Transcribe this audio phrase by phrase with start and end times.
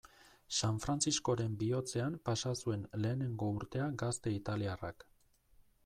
[0.59, 5.11] San Frantziskoren bihotzean pasa zuen lehengo urtea gazte italiarrak.